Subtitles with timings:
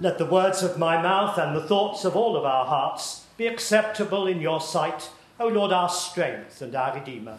[0.00, 3.48] Let the words of my mouth and the thoughts of all of our hearts be
[3.48, 7.36] acceptable in your sight, O Lord, our strength and our Redeemer.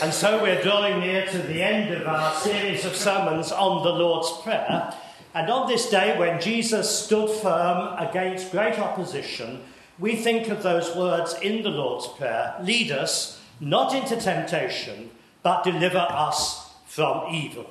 [0.00, 3.90] And so we're drawing near to the end of our series of sermons on the
[3.90, 4.94] Lord's Prayer.
[5.34, 9.62] And on this day, when Jesus stood firm against great opposition,
[9.98, 15.10] we think of those words in the Lord's Prayer lead us not into temptation,
[15.42, 17.68] but deliver us from evil.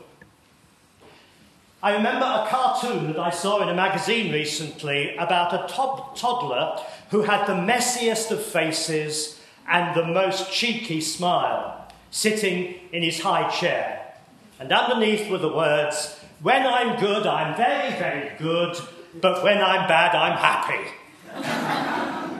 [1.81, 5.71] I remember a cartoon that I saw in a magazine recently about a
[6.15, 13.19] toddler who had the messiest of faces and the most cheeky smile, sitting in his
[13.19, 14.15] high chair.
[14.59, 18.75] And underneath were the words, When I'm good, I'm very, very good,
[19.21, 20.91] but when I'm bad, I'm happy.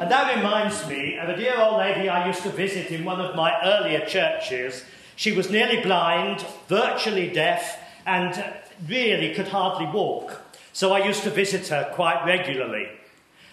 [0.02, 3.22] and that reminds me of a dear old lady I used to visit in one
[3.22, 4.84] of my earlier churches.
[5.16, 8.34] She was nearly blind, virtually deaf, and
[8.88, 10.42] really could hardly walk.
[10.74, 12.88] So I used to visit her quite regularly.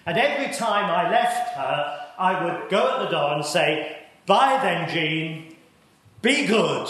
[0.06, 4.59] And every time I left her, I would go at the door and say, Bye
[4.63, 5.57] then, Jean,
[6.23, 6.88] be good.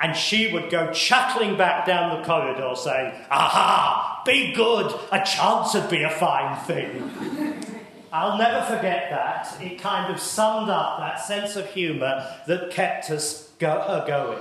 [0.00, 5.74] And she would go chuckling back down the corridor saying, Aha, be good, a chance
[5.74, 7.54] would be a fine thing.
[8.12, 9.60] I'll never forget that.
[9.60, 14.38] It kind of summed up that sense of humour that kept us go- her going.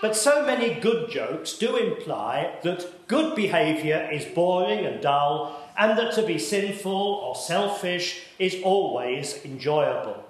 [0.00, 5.98] But so many good jokes do imply that good behaviour is boring and dull, and
[5.98, 10.24] that to be sinful or selfish is always enjoyable.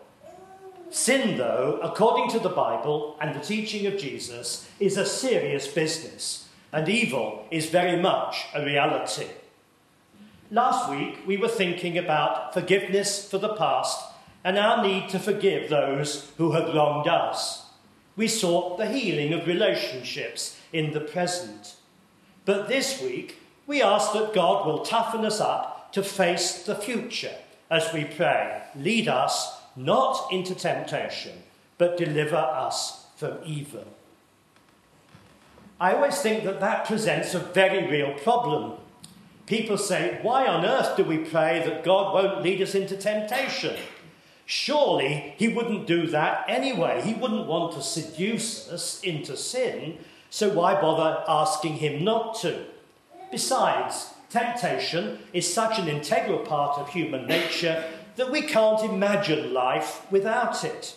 [0.90, 6.48] Sin, though, according to the Bible and the teaching of Jesus, is a serious business,
[6.72, 9.26] and evil is very much a reality.
[10.50, 13.98] Last week, we were thinking about forgiveness for the past
[14.44, 17.63] and our need to forgive those who have wronged us.
[18.16, 21.74] We sought the healing of relationships in the present.
[22.44, 27.34] But this week, we ask that God will toughen us up to face the future
[27.70, 28.62] as we pray.
[28.76, 31.42] Lead us not into temptation,
[31.78, 33.86] but deliver us from evil.
[35.80, 38.78] I always think that that presents a very real problem.
[39.46, 43.76] People say, Why on earth do we pray that God won't lead us into temptation?
[44.46, 47.00] Surely he wouldn't do that anyway.
[47.02, 49.98] He wouldn't want to seduce us into sin,
[50.30, 52.64] so why bother asking him not to?
[53.30, 57.84] Besides, temptation is such an integral part of human nature
[58.16, 60.96] that we can't imagine life without it.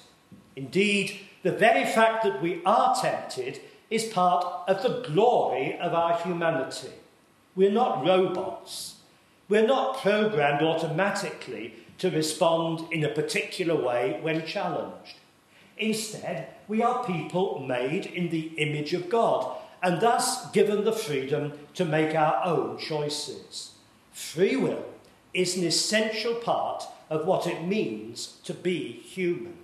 [0.56, 6.18] Indeed, the very fact that we are tempted is part of the glory of our
[6.20, 6.92] humanity.
[7.56, 8.96] We're not robots.
[9.50, 15.16] We're not programmed automatically to respond in a particular way when challenged.
[15.78, 21.54] Instead, we are people made in the image of God and thus given the freedom
[21.76, 23.72] to make our own choices.
[24.12, 24.86] Free will
[25.34, 29.58] is an essential part of what it means to be human.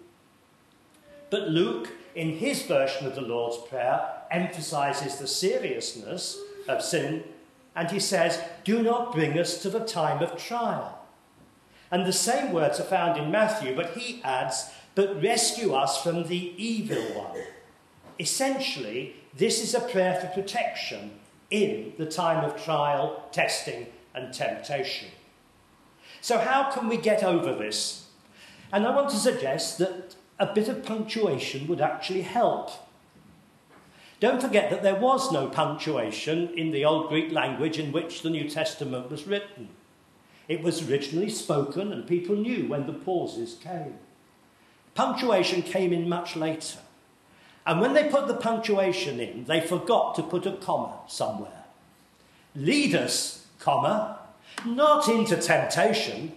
[1.30, 7.24] But Luke, in his version of the Lord's Prayer, emphasizes the seriousness of sin
[7.76, 11.00] and he says, Do not bring us to the time of trial.
[11.94, 16.24] And the same words are found in Matthew, but he adds, But rescue us from
[16.24, 17.40] the evil one.
[18.20, 21.12] Essentially, this is a prayer for protection
[21.52, 25.10] in the time of trial, testing, and temptation.
[26.20, 28.08] So, how can we get over this?
[28.72, 32.72] And I want to suggest that a bit of punctuation would actually help.
[34.20, 38.32] Don't forget that there was no punctuation in the Old Greek language in which the
[38.32, 39.70] New Testament was written.
[40.48, 43.96] It was originally spoken, and people knew when the pauses came.
[44.94, 46.80] Punctuation came in much later.
[47.66, 51.64] And when they put the punctuation in, they forgot to put a comma somewhere.
[52.56, 54.20] Lead us, comma,
[54.66, 56.34] not into temptation,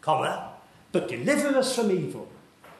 [0.00, 0.50] comma,
[0.92, 2.28] but deliver us from evil.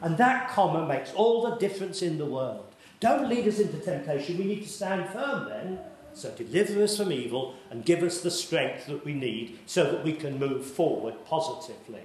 [0.00, 2.64] And that comma makes all the difference in the world.
[3.00, 4.38] Don't lead us into temptation.
[4.38, 5.80] We need to stand firm then
[6.14, 10.04] so deliver us from evil and give us the strength that we need so that
[10.04, 12.02] we can move forward positively.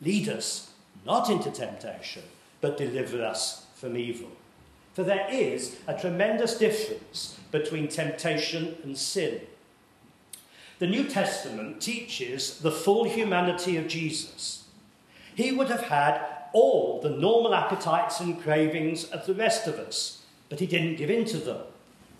[0.00, 0.70] Lead us
[1.04, 2.22] not into temptation,
[2.60, 4.30] but deliver us from evil.
[4.94, 9.40] For there is a tremendous difference between temptation and sin.
[10.78, 14.64] The New Testament teaches the full humanity of Jesus.
[15.34, 16.20] He would have had
[16.52, 21.10] all the normal appetites and cravings of the rest of us, but he didn't give
[21.10, 21.58] in to them.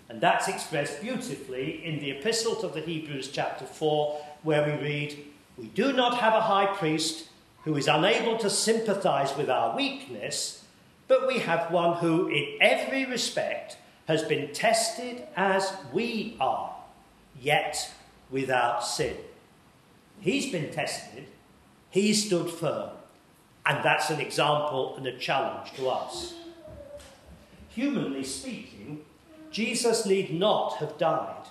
[0.09, 5.25] And that's expressed beautifully in the Epistle to the Hebrews, chapter 4, where we read,
[5.55, 7.27] We do not have a high priest
[7.63, 10.65] who is unable to sympathize with our weakness,
[11.07, 13.77] but we have one who, in every respect,
[14.07, 16.75] has been tested as we are,
[17.39, 17.93] yet
[18.31, 19.15] without sin.
[20.19, 21.27] He's been tested,
[21.91, 22.89] he stood firm,
[23.65, 26.33] and that's an example and a challenge to us.
[27.69, 29.05] Humanly speaking,
[29.51, 31.47] Jesus need not have died.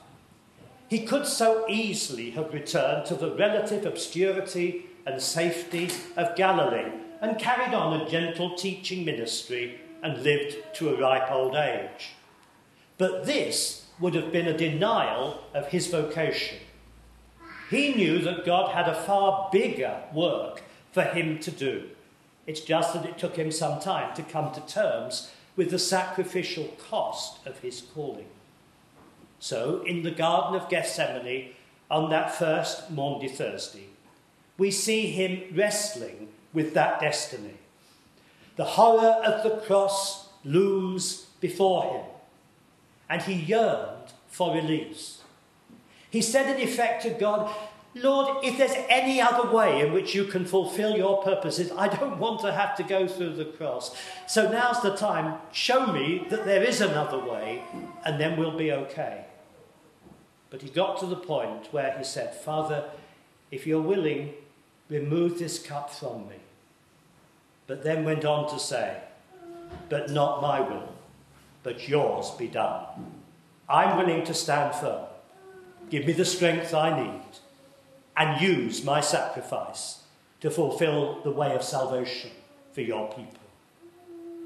[0.88, 7.38] He could so easily have returned to the relative obscurity and safety of Galilee and
[7.38, 12.12] carried on a gentle teaching ministry and lived to a ripe old age.
[12.96, 16.58] But this would have been a denial of his vocation.
[17.70, 20.62] He knew that God had a far bigger work
[20.92, 21.88] for him to do.
[22.46, 26.68] It's just that it took him some time to come to terms with the sacrificial
[26.88, 28.28] cost of his calling.
[29.40, 31.50] So, in the Garden of Gethsemane,
[31.90, 33.88] on that first Maundy Thursday,
[34.56, 37.54] we see him wrestling with that destiny.
[38.54, 42.04] The horror of the cross looms before him,
[43.10, 45.22] and he yearned for release.
[46.08, 47.52] He said, in effect, to God,
[48.02, 52.18] Lord, if there's any other way in which you can fulfill your purposes, I don't
[52.24, 53.94] want to have to go through the cross.
[54.26, 55.38] So now's the time.
[55.52, 57.62] Show me that there is another way,
[58.04, 59.24] and then we'll be okay.
[60.50, 62.84] But he got to the point where he said, Father,
[63.50, 64.34] if you're willing,
[64.88, 66.36] remove this cup from me.
[67.66, 68.98] But then went on to say,
[69.88, 70.94] But not my will,
[71.62, 72.84] but yours be done.
[73.68, 75.04] I'm willing to stand firm.
[75.90, 77.22] Give me the strength I need
[78.18, 80.02] and use my sacrifice
[80.40, 82.30] to fulfill the way of salvation
[82.72, 83.40] for your people.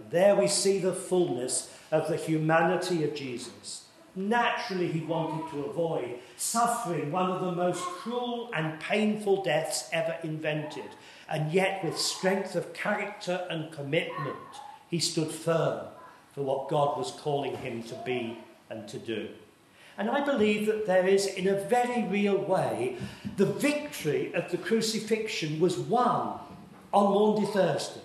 [0.00, 3.86] And there we see the fullness of the humanity of Jesus.
[4.14, 10.16] Naturally, he wanted to avoid suffering one of the most cruel and painful deaths ever
[10.22, 10.90] invented.
[11.28, 14.36] And yet, with strength of character and commitment,
[14.90, 15.86] he stood firm
[16.34, 18.38] for what God was calling him to be
[18.68, 19.28] and to do.
[19.98, 22.96] And I believe that there is, in a very real way,
[23.36, 26.38] the victory of the crucifixion was won
[26.92, 28.00] on Maundy Thursday.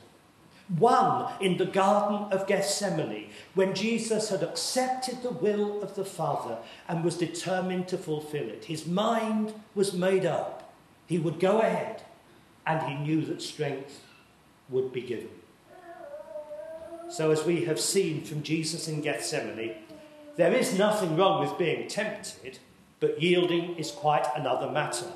[0.77, 6.57] One in the Garden of Gethsemane, when Jesus had accepted the will of the Father
[6.89, 8.65] and was determined to fulfill it.
[8.65, 10.73] His mind was made up.
[11.05, 12.03] He would go ahead,
[12.65, 14.01] and he knew that strength
[14.69, 15.29] would be given.
[17.09, 19.75] So, as we have seen from Jesus in Gethsemane,
[20.37, 22.59] there is nothing wrong with being tempted,
[22.99, 25.11] but yielding is quite another matter.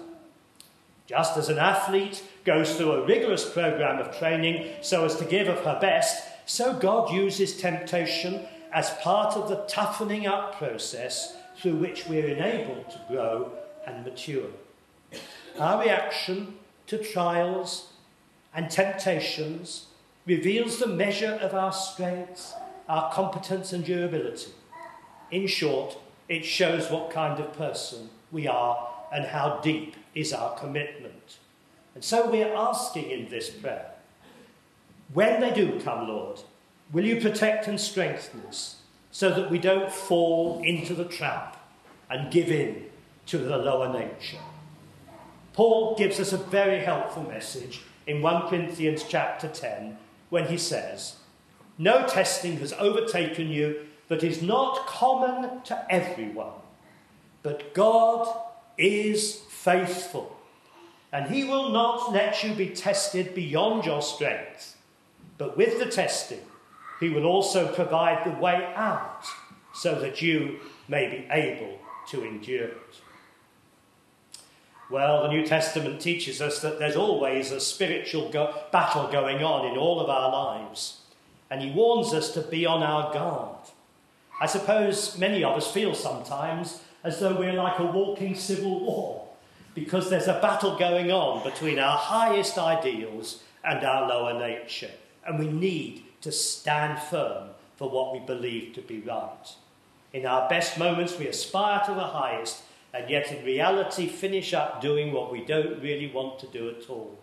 [1.08, 5.48] Just as an athlete goes through a rigorous program of training so as to give
[5.48, 11.76] of her best, so God uses temptation as part of the toughening up process through
[11.76, 13.52] which we're enabled to grow
[13.86, 14.50] and mature.
[15.60, 16.56] Our reaction
[16.88, 17.92] to trials
[18.54, 19.88] and temptations
[20.26, 22.54] reveals the measure of our strength,
[22.88, 24.52] our competence, and durability.
[25.32, 25.98] In short,
[26.28, 31.38] it shows what kind of person we are and how deep is our commitment.
[31.96, 33.92] And so we're asking in this prayer
[35.14, 36.40] when they do come, Lord,
[36.92, 38.78] will you protect and strengthen us
[39.12, 41.58] so that we don't fall into the trap
[42.10, 42.86] and give in
[43.26, 44.40] to the lower nature?
[45.54, 49.98] Paul gives us a very helpful message in 1 Corinthians chapter 10
[50.30, 51.18] when he says,
[51.78, 56.52] No testing has overtaken you that is not common to everyone.
[57.44, 58.28] But God
[58.78, 60.36] is faithful,
[61.14, 64.76] and He will not let you be tested beyond your strength.
[65.38, 66.42] But with the testing,
[67.00, 69.24] He will also provide the way out
[69.74, 70.60] so that you
[70.90, 73.02] may be able to endure it.
[74.90, 79.72] Well, the New Testament teaches us that there's always a spiritual go- battle going on
[79.72, 80.98] in all of our lives,
[81.50, 83.51] and He warns us to be on our guard.
[84.42, 89.28] I suppose many of us feel sometimes as though we're like a walking civil war
[89.76, 94.90] because there's a battle going on between our highest ideals and our lower nature,
[95.28, 99.56] and we need to stand firm for what we believe to be right.
[100.12, 102.64] In our best moments, we aspire to the highest,
[102.96, 106.90] and yet in reality, finish up doing what we don't really want to do at
[106.90, 107.20] all.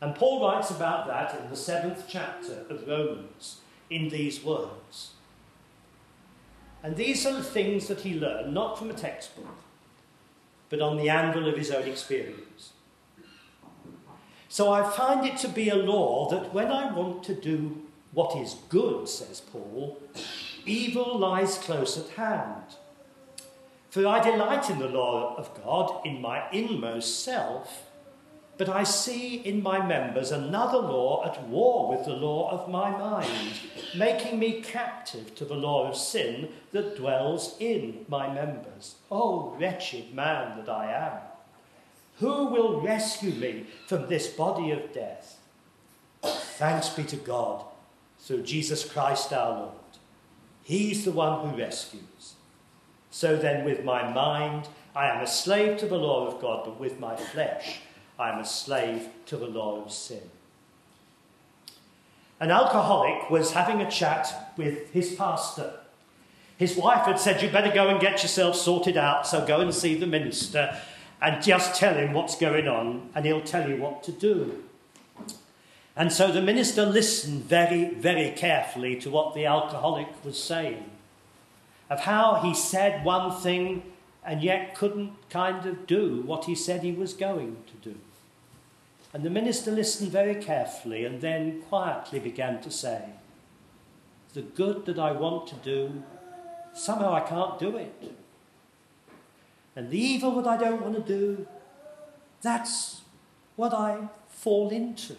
[0.00, 5.12] And Paul writes about that in the seventh chapter of Romans in these words.
[6.82, 9.54] And these are the things that he learned, not from a textbook,
[10.68, 12.72] but on the anvil of his own experience.
[14.48, 17.82] So I find it to be a law that when I want to do
[18.12, 20.00] what is good, says Paul,
[20.66, 22.64] evil lies close at hand.
[23.90, 27.89] For I delight in the law of God in my inmost self,
[28.60, 32.90] but I see in my members another law at war with the law of my
[32.90, 33.54] mind,
[33.96, 38.96] making me captive to the law of sin that dwells in my members.
[39.10, 41.20] Oh, wretched man that I am!
[42.18, 45.38] Who will rescue me from this body of death?
[46.22, 47.64] Thanks be to God
[48.18, 49.72] through Jesus Christ our Lord.
[50.62, 52.34] He's the one who rescues.
[53.10, 56.78] So then, with my mind, I am a slave to the law of God, but
[56.78, 57.80] with my flesh,
[58.20, 60.20] I am a slave to the law of sin.
[62.38, 65.72] An alcoholic was having a chat with his pastor.
[66.58, 69.74] His wife had said, You better go and get yourself sorted out, so go and
[69.74, 70.78] see the minister
[71.22, 74.64] and just tell him what's going on, and he'll tell you what to do.
[75.96, 80.90] And so the minister listened very, very carefully to what the alcoholic was saying,
[81.88, 83.82] of how he said one thing
[84.22, 87.96] and yet couldn't kind of do what he said he was going to do.
[89.12, 93.10] And the minister listened very carefully and then quietly began to say,
[94.34, 96.02] The good that I want to do,
[96.72, 98.14] somehow I can't do it.
[99.74, 101.46] And the evil that I don't want to do,
[102.40, 103.02] that's
[103.56, 105.16] what I fall into.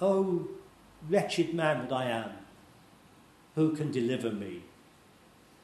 [0.00, 0.48] Oh,
[1.08, 2.30] wretched man that I am,
[3.54, 4.64] who can deliver me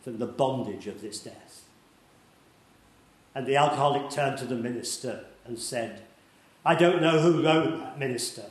[0.03, 1.65] from the bondage of this death?
[3.35, 6.03] And the alcoholic turned to the minister and said,
[6.65, 8.45] I don't know who wrote that minister,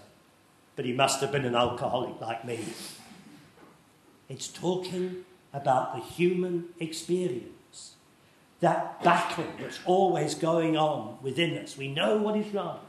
[0.76, 2.60] but he must have been an alcoholic like me.
[4.30, 7.94] It's talking about the human experience,
[8.60, 11.78] that battle that's always going on within us.
[11.78, 12.80] We know what is right,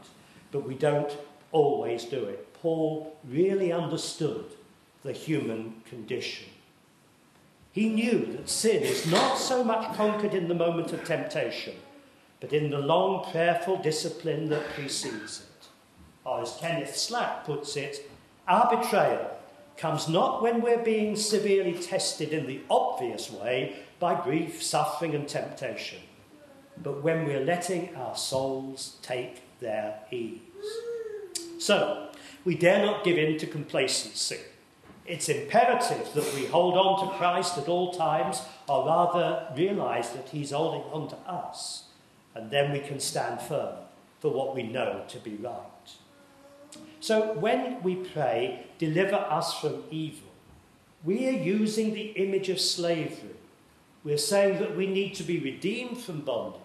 [0.51, 1.17] but we don't
[1.53, 2.53] always do it.
[2.55, 4.47] Paul really understood
[5.03, 6.47] the human condition.
[7.73, 11.75] He knew that sin is not so much conquered in the moment of temptation,
[12.41, 15.69] but in the long prayerful discipline that precedes it.
[16.25, 18.11] Or as Kenneth Slack puts it,
[18.49, 19.31] our betrayal
[19.77, 25.29] comes not when we're being severely tested in the obvious way by grief, suffering, and
[25.29, 26.01] temptation,
[26.83, 30.41] but when we're letting our souls take their ease.
[31.59, 32.09] So,
[32.45, 34.39] we dare not give in to complacency.
[35.07, 40.29] It's imperative that we hold on to Christ at all times, or rather realize that
[40.29, 41.85] He's holding on to us,
[42.37, 43.75] and then we can stand firm
[44.21, 45.57] for what we know to be right.
[47.01, 50.29] So when we pray, deliver us from evil,
[51.03, 53.37] we are using the image of slavery.
[54.05, 56.61] We're saying that we need to be redeemed from bondage,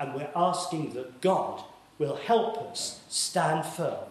[0.00, 1.62] and we're asking that God
[1.98, 4.08] will help us stand firm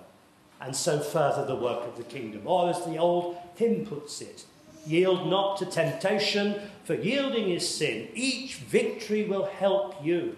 [0.61, 2.43] and so further the work of the kingdom.
[2.45, 4.45] Or as the old hymn puts it,
[4.85, 8.07] yield not to temptation, for yielding is sin.
[8.13, 10.37] Each victory will help you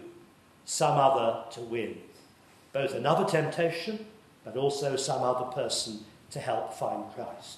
[0.72, 1.98] some other to win.
[2.72, 4.06] Both another temptation,
[4.46, 7.58] but also some other person to help find Christ.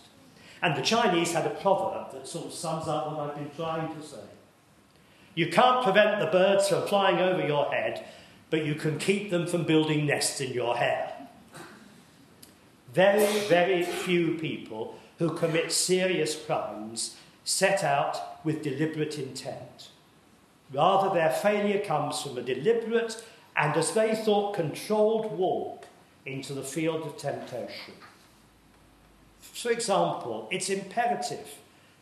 [0.63, 3.93] And the Chinese had a proverb that sort of sums up what I've been trying
[3.95, 4.23] to say.
[5.35, 8.03] You can't prevent the birds from flying over your head,
[8.49, 11.13] but you can keep them from building nests in your hair.
[12.95, 19.89] Very, very few people who commit serious crimes set out with deliberate intent.
[20.73, 23.23] Rather, their failure comes from a deliberate
[23.55, 25.85] and, as they thought, controlled walk
[26.25, 27.93] into the field of temptation.
[29.39, 31.57] For example, it's imperative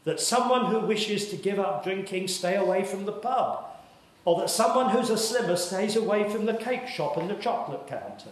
[0.05, 3.65] that someone who wishes to give up drinking stay away from the pub,
[4.23, 7.87] or that someone who's a slimmer stays away from the cake shop and the chocolate
[7.87, 8.29] counter.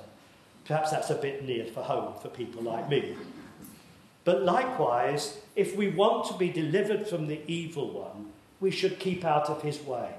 [0.66, 3.18] Perhaps that's a bit near for home for people like me.
[4.24, 9.26] But likewise, if we want to be delivered from the evil one, we should keep
[9.26, 10.14] out of his way.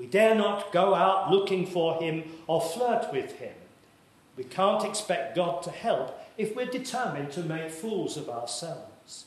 [0.00, 3.52] We dare not go out looking for him or flirt with him.
[4.34, 9.26] We can't expect God to help if we're determined to make fools of ourselves.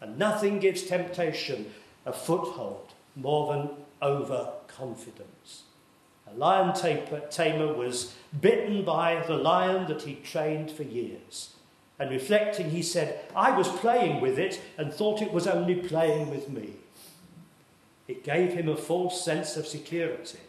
[0.00, 1.74] And nothing gives temptation
[2.06, 5.64] a foothold more than overconfidence.
[6.32, 6.72] A lion
[7.28, 11.54] tamer was bitten by the lion that he trained for years.
[11.98, 16.30] And reflecting, he said, I was playing with it and thought it was only playing
[16.30, 16.74] with me.
[18.08, 20.40] It gave him a false sense of security.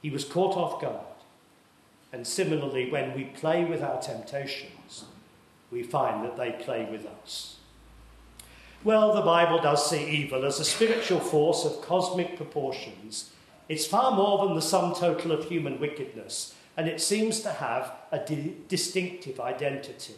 [0.00, 1.06] He was caught off guard.
[2.12, 5.04] And similarly, when we play with our temptations,
[5.70, 7.56] we find that they play with us.
[8.84, 13.30] Well, the Bible does see evil as a spiritual force of cosmic proportions
[13.72, 17.92] it's far more than the sum total of human wickedness, and it seems to have
[18.10, 20.16] a di- distinctive identity.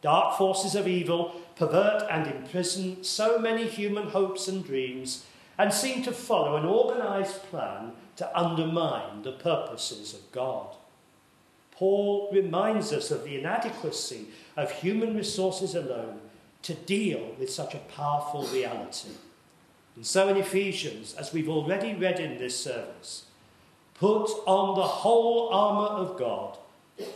[0.00, 5.24] Dark forces of evil pervert and imprison so many human hopes and dreams
[5.58, 10.74] and seem to follow an organized plan to undermine the purposes of God.
[11.72, 16.20] Paul reminds us of the inadequacy of human resources alone
[16.62, 19.10] to deal with such a powerful reality.
[19.96, 23.24] And so in Ephesians, as we've already read in this service,
[23.94, 26.58] put on the whole armour of God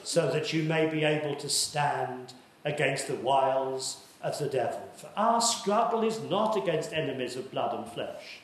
[0.02, 2.32] so that you may be able to stand
[2.64, 4.82] against the wiles of the devil.
[4.96, 8.40] For our struggle is not against enemies of blood and flesh,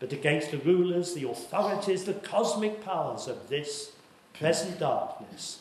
[0.00, 3.92] but against the rulers, the authorities, the cosmic powers of this
[4.32, 5.60] present darkness,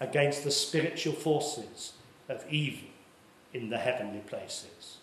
[0.00, 1.94] against the spiritual forces
[2.28, 2.88] of evil
[3.54, 4.98] in the heavenly places.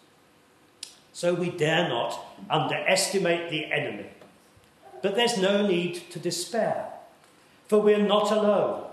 [1.12, 2.20] So we dare not
[2.50, 4.10] underestimate the enemy.
[5.02, 6.86] But there's no need to despair,
[7.68, 8.86] for we're not alone.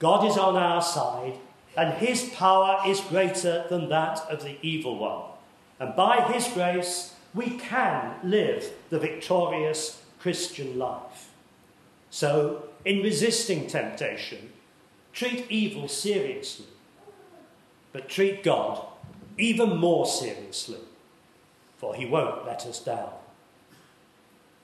[0.00, 1.34] God is on our side,
[1.78, 5.22] and his power is greater than that of the evil one.
[5.78, 11.30] And by his grace, we can live the victorious Christian life.
[12.10, 14.52] So, in resisting temptation,
[15.12, 16.66] treat evil seriously,
[17.92, 18.84] but treat God
[19.38, 20.80] even more seriously,
[21.76, 23.12] for he won't let us down.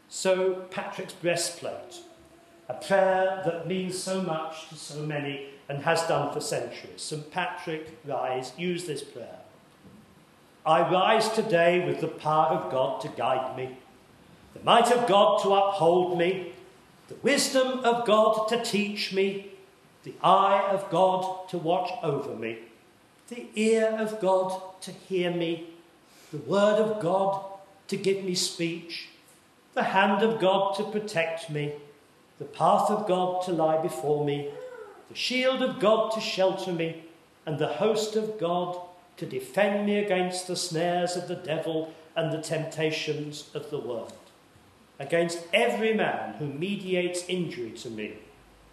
[0.09, 2.01] So, Patrick's breastplate,
[2.69, 7.03] a prayer that means so much to so many and has done for centuries.
[7.03, 7.31] St.
[7.31, 9.39] Patrick, rise, use this prayer.
[10.67, 13.77] I rise today with the power of God to guide me,
[14.55, 16.53] the might of God to uphold me,
[17.09, 19.53] the wisdom of God to teach me,
[20.05, 22.59] the eye of God to watch over me,
[23.29, 25.67] the ear of God to hear me,
[26.31, 27.45] the word of God
[27.89, 29.09] to give me speech,
[29.75, 31.75] the hand of God to protect me,
[32.39, 34.51] the path of God to lie before me,
[35.09, 37.05] the shield of God to shelter me,
[37.47, 38.81] and the host of God
[39.17, 44.13] to defend me against the snares of the devil and the temptations of the world,
[44.99, 48.15] against every man who mediates injury to me,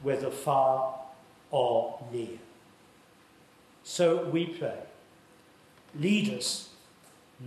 [0.02, 0.96] whether far
[1.52, 2.40] or near.
[3.84, 4.80] So we pray,
[5.96, 6.70] lead us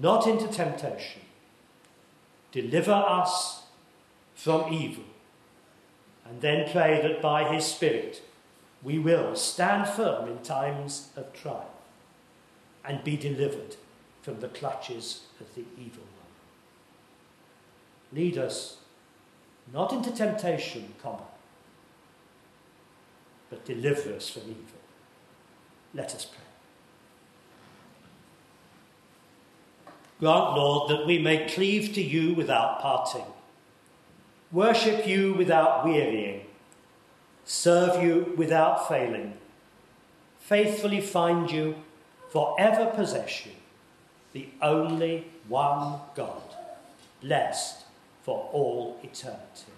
[0.00, 1.23] not into temptation,
[2.52, 3.62] deliver us
[4.35, 5.04] from evil,
[6.26, 8.23] and then pray that by his Spirit
[8.83, 11.70] we will stand firm in times of trial
[12.85, 13.77] and be delivered
[14.22, 16.33] from the clutches of the evil one.
[18.12, 18.79] Lead us
[19.72, 21.22] not into temptation, comma,
[23.48, 24.81] but deliver us from evil.
[25.94, 26.40] Let us pray.
[30.20, 33.25] Grant, Lord, that we may cleave to you without parting,
[34.55, 36.40] worship you without wearying,
[37.45, 39.35] serve you without failing,
[40.38, 41.75] faithfully find you,
[42.31, 43.53] forever possess you,
[44.33, 46.43] the only one God,
[47.21, 47.83] blessed
[48.23, 49.73] for all eternity.